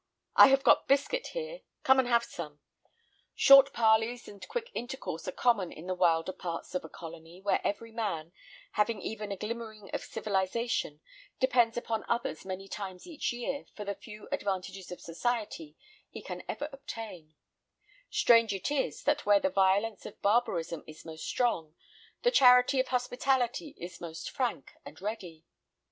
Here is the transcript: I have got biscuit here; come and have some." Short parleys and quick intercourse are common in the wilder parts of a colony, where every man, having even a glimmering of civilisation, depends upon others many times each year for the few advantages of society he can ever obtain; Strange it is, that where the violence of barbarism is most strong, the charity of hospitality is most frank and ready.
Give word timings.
I 0.35 0.47
have 0.47 0.63
got 0.63 0.87
biscuit 0.87 1.27
here; 1.27 1.61
come 1.83 1.99
and 1.99 2.07
have 2.07 2.23
some." 2.23 2.59
Short 3.35 3.71
parleys 3.71 4.27
and 4.27 4.47
quick 4.47 4.71
intercourse 4.73 5.27
are 5.27 5.31
common 5.31 5.71
in 5.71 5.85
the 5.85 5.93
wilder 5.93 6.31
parts 6.33 6.73
of 6.73 6.83
a 6.83 6.89
colony, 6.89 7.39
where 7.39 7.61
every 7.63 7.91
man, 7.91 8.31
having 8.71 8.99
even 9.03 9.31
a 9.31 9.37
glimmering 9.37 9.91
of 9.93 10.01
civilisation, 10.03 11.01
depends 11.39 11.77
upon 11.77 12.03
others 12.09 12.45
many 12.45 12.67
times 12.67 13.05
each 13.05 13.31
year 13.31 13.65
for 13.75 13.85
the 13.85 13.93
few 13.93 14.27
advantages 14.31 14.91
of 14.91 14.99
society 14.99 15.77
he 16.09 16.23
can 16.23 16.41
ever 16.49 16.67
obtain; 16.73 17.35
Strange 18.09 18.53
it 18.55 18.71
is, 18.71 19.03
that 19.03 19.27
where 19.27 19.39
the 19.39 19.51
violence 19.51 20.07
of 20.07 20.19
barbarism 20.23 20.83
is 20.87 21.05
most 21.05 21.27
strong, 21.27 21.75
the 22.23 22.31
charity 22.31 22.79
of 22.79 22.87
hospitality 22.87 23.75
is 23.77 24.01
most 24.01 24.31
frank 24.31 24.73
and 24.83 24.99
ready. 24.99 25.45